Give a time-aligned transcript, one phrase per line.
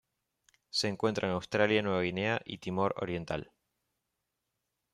[0.71, 3.51] Se encuentra en Australia Nueva Guinea y Timor Oriental.